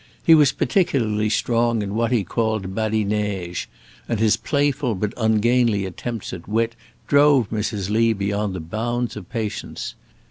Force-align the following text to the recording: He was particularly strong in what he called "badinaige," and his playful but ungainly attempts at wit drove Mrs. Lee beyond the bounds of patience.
He 0.23 0.33
was 0.33 0.51
particularly 0.51 1.29
strong 1.29 1.83
in 1.83 1.93
what 1.93 2.11
he 2.11 2.23
called 2.23 2.73
"badinaige," 2.73 3.67
and 4.09 4.19
his 4.19 4.35
playful 4.35 4.95
but 4.95 5.13
ungainly 5.15 5.85
attempts 5.85 6.33
at 6.33 6.47
wit 6.47 6.75
drove 7.07 7.51
Mrs. 7.51 7.91
Lee 7.91 8.11
beyond 8.13 8.55
the 8.55 8.59
bounds 8.61 9.15
of 9.15 9.29
patience. 9.29 9.93